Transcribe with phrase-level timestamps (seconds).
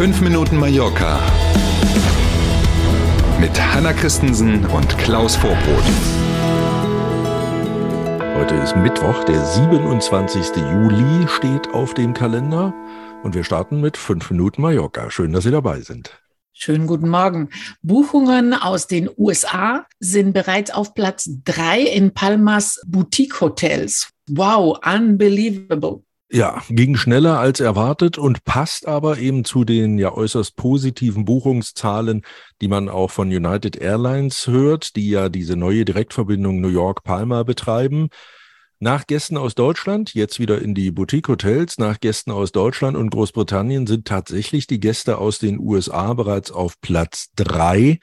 [0.00, 1.20] 5 Minuten Mallorca
[3.38, 5.84] mit Hanna Christensen und Klaus Vorbrot.
[8.34, 10.56] Heute ist Mittwoch, der 27.
[10.56, 12.72] Juli steht auf dem Kalender
[13.24, 15.10] und wir starten mit 5 Minuten Mallorca.
[15.10, 16.18] Schön, dass Sie dabei sind.
[16.54, 17.50] Schönen guten Morgen.
[17.82, 24.08] Buchungen aus den USA sind bereits auf Platz 3 in Palmas Boutique Hotels.
[24.30, 26.04] Wow, unbelievable.
[26.32, 32.22] Ja, ging schneller als erwartet und passt aber eben zu den ja äußerst positiven Buchungszahlen,
[32.60, 38.10] die man auch von United Airlines hört, die ja diese neue Direktverbindung New York-Palma betreiben.
[38.82, 43.86] Nach Gästen aus Deutschland, jetzt wieder in die Boutique-Hotels, nach Gästen aus Deutschland und Großbritannien
[43.86, 47.98] sind tatsächlich die Gäste aus den USA bereits auf Platz drei.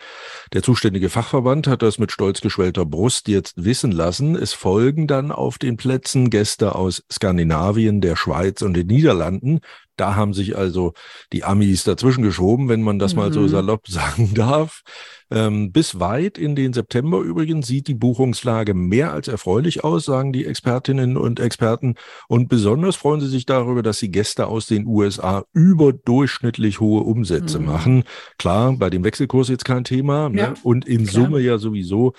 [0.53, 4.35] Der zuständige Fachverband hat das mit stolz geschwellter Brust jetzt wissen lassen.
[4.35, 9.61] Es folgen dann auf den Plätzen Gäste aus Skandinavien, der Schweiz und den Niederlanden.
[9.97, 10.93] Da haben sich also
[11.33, 13.19] die Amis dazwischen geschoben, wenn man das mhm.
[13.19, 13.49] mal so mhm.
[13.49, 14.81] salopp sagen darf.
[15.29, 20.31] Ähm, bis weit in den September übrigens sieht die Buchungslage mehr als erfreulich aus, sagen
[20.31, 21.95] die Expertinnen und Experten.
[22.29, 27.59] Und besonders freuen sie sich darüber, dass die Gäste aus den USA überdurchschnittlich hohe Umsätze
[27.59, 27.65] mhm.
[27.65, 28.03] machen.
[28.37, 30.29] Klar, bei dem Wechselkurs jetzt kein Thema.
[30.29, 30.39] Ne?
[30.39, 31.25] Ja, Und in klar.
[31.25, 32.13] Summe ja sowieso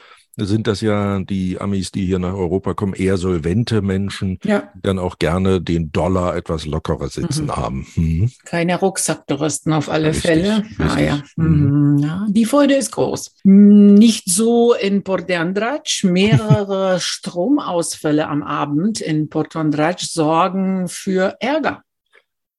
[0.46, 4.70] sind das ja die Amis, die hier nach Europa kommen, eher solvente Menschen, ja.
[4.74, 7.56] die dann auch gerne den Dollar etwas lockerer sitzen mhm.
[7.56, 7.86] haben.
[7.96, 8.30] Mhm.
[8.44, 10.58] Keine Rucksacktouristen auf alle richtig, Fälle.
[10.58, 10.78] Richtig.
[10.78, 11.22] Ah, ja.
[11.36, 11.94] Mhm.
[11.94, 11.98] mhm.
[11.98, 12.26] ja.
[12.28, 13.34] Die Freude ist groß.
[13.44, 16.02] Nicht so in Port Andrach.
[16.02, 21.82] Mehrere Stromausfälle am Abend in Port Andrach sorgen für Ärger.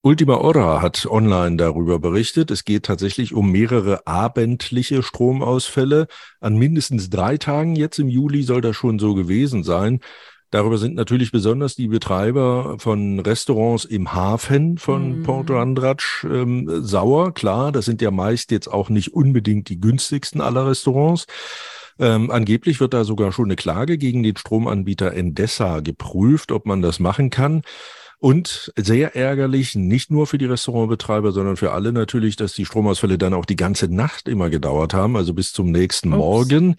[0.01, 2.51] Ultima Hora hat online darüber berichtet.
[2.51, 6.07] Es geht tatsächlich um mehrere abendliche Stromausfälle.
[6.39, 9.99] An mindestens drei Tagen jetzt im Juli soll das schon so gewesen sein.
[10.51, 15.23] Darüber sind natürlich besonders die Betreiber von Restaurants im Hafen von mm.
[15.23, 17.33] Porto Andratsch ähm, sauer.
[17.33, 21.27] Klar, das sind ja meist jetzt auch nicht unbedingt die günstigsten aller Restaurants.
[21.99, 26.81] Ähm, angeblich wird da sogar schon eine Klage gegen den Stromanbieter Endesa geprüft, ob man
[26.81, 27.63] das machen kann.
[28.19, 33.17] Und sehr ärgerlich, nicht nur für die Restaurantbetreiber, sondern für alle natürlich, dass die Stromausfälle
[33.17, 36.17] dann auch die ganze Nacht immer gedauert haben, also bis zum nächsten Ups.
[36.17, 36.75] Morgen.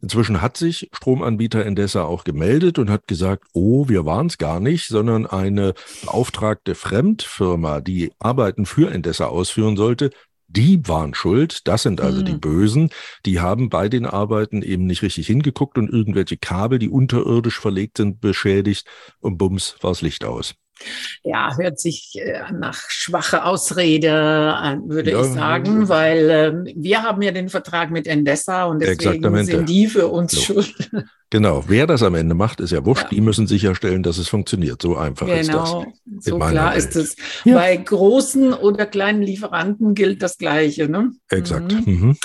[0.00, 4.60] Inzwischen hat sich Stromanbieter Endesa auch gemeldet und hat gesagt, oh, wir waren es gar
[4.60, 5.74] nicht, sondern eine
[6.04, 10.10] beauftragte Fremdfirma, die Arbeiten für Endesa ausführen sollte,
[10.46, 11.66] die waren schuld.
[11.66, 12.24] Das sind also mhm.
[12.24, 12.90] die Bösen.
[13.26, 17.98] Die haben bei den Arbeiten eben nicht richtig hingeguckt und irgendwelche Kabel, die unterirdisch verlegt
[17.98, 18.86] sind, beschädigt
[19.20, 20.54] und bums war das Licht aus.
[21.22, 25.88] Ja, hört sich äh, nach schwache Ausrede an, würde ja, ich sagen, ja.
[25.88, 30.32] weil äh, wir haben ja den Vertrag mit Endesa und deswegen sind die für uns
[30.32, 30.40] so.
[30.40, 30.90] schuld.
[31.30, 33.02] Genau, wer das am Ende macht, ist ja wurscht.
[33.02, 33.08] Ja.
[33.10, 34.80] Die müssen sicherstellen, dass es funktioniert.
[34.80, 35.40] So einfach genau.
[35.40, 35.72] ist das.
[35.72, 36.78] Genau, so klar Welt.
[36.78, 37.16] ist es.
[37.44, 40.88] Bei großen oder kleinen Lieferanten gilt das Gleiche.
[40.88, 41.12] Ne?
[41.28, 41.72] Exakt.
[41.86, 41.92] Mhm.
[41.92, 42.16] Mhm.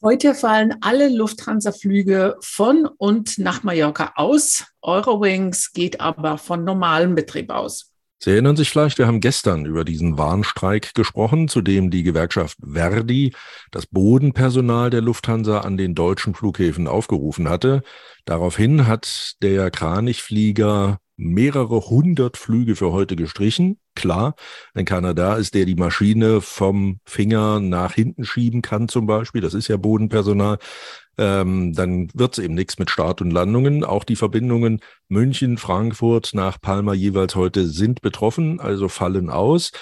[0.00, 4.64] Heute fallen alle Lufthansa-Flüge von und nach Mallorca aus.
[4.80, 7.92] Eurowings geht aber von normalem Betrieb aus.
[8.20, 12.58] Sie erinnern sich vielleicht, wir haben gestern über diesen Warnstreik gesprochen, zu dem die Gewerkschaft
[12.64, 13.34] Verdi
[13.72, 17.82] das Bodenpersonal der Lufthansa an den deutschen Flughäfen aufgerufen hatte.
[18.24, 23.78] Daraufhin hat der Kranichflieger mehrere hundert Flüge für heute gestrichen.
[23.94, 24.36] Klar,
[24.72, 29.40] wenn keiner da ist, der die Maschine vom Finger nach hinten schieben kann zum Beispiel,
[29.40, 30.58] das ist ja Bodenpersonal,
[31.18, 33.82] ähm, dann wird's eben nichts mit Start und Landungen.
[33.82, 39.72] Auch die Verbindungen München, Frankfurt nach Palma jeweils heute sind betroffen, also fallen aus.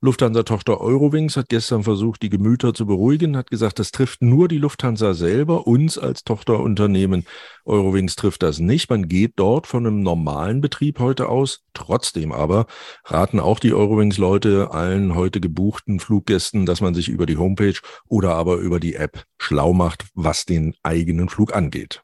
[0.00, 4.58] Lufthansa-Tochter Eurowings hat gestern versucht, die Gemüter zu beruhigen, hat gesagt, das trifft nur die
[4.58, 7.24] Lufthansa selber, uns als Tochterunternehmen.
[7.64, 8.90] Eurowings trifft das nicht.
[8.90, 11.64] Man geht dort von einem normalen Betrieb heute aus.
[11.72, 12.66] Trotzdem aber
[13.04, 18.34] raten auch die Eurowings-Leute allen heute gebuchten Fluggästen, dass man sich über die Homepage oder
[18.34, 22.02] aber über die App schlau macht, was den eigenen Flug angeht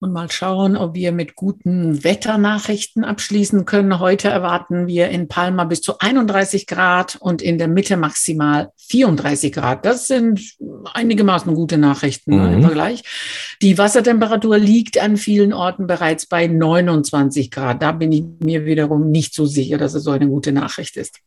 [0.00, 4.00] und mal schauen, ob wir mit guten Wetternachrichten abschließen können.
[4.00, 9.52] Heute erwarten wir in Palma bis zu 31 Grad und in der Mitte maximal 34
[9.52, 9.84] Grad.
[9.84, 10.56] Das sind
[10.94, 12.54] einigermaßen gute Nachrichten mhm.
[12.54, 13.02] im Vergleich.
[13.60, 17.82] Die Wassertemperatur liegt an vielen Orten bereits bei 29 Grad.
[17.82, 21.20] Da bin ich mir wiederum nicht so sicher, dass es so eine gute Nachricht ist.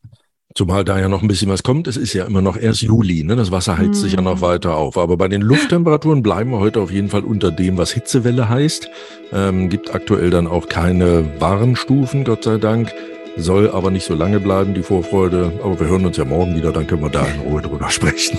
[0.56, 1.88] Zumal da ja noch ein bisschen was kommt.
[1.88, 3.36] Es ist ja immer noch erst Juli, ne?
[3.36, 4.42] Das Wasser heizt sich ja noch mhm.
[4.42, 4.98] weiter auf.
[4.98, 8.88] Aber bei den Lufttemperaturen bleiben wir heute auf jeden Fall unter dem, was Hitzewelle heißt.
[9.34, 12.94] Ähm, gibt aktuell dann auch keine Warnstufen, Gott sei Dank.
[13.36, 15.54] Soll aber nicht so lange bleiben, die Vorfreude.
[15.64, 18.38] Aber wir hören uns ja morgen wieder, dann können wir da in Ruhe drüber sprechen.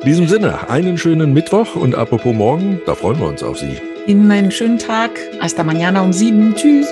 [0.00, 3.76] In diesem Sinne, einen schönen Mittwoch und apropos morgen, da freuen wir uns auf Sie.
[4.08, 5.10] Ihnen einen schönen Tag.
[5.40, 6.56] Hasta mañana um sieben.
[6.56, 6.88] Tschüss.